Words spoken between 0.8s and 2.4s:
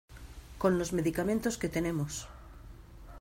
medicamentos que tenemos